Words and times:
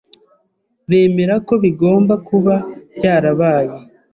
bemera 0.89 1.35
ko 1.47 1.53
bigomba 1.63 2.13
kuba 2.27 2.55
byarabaye. 2.95 3.75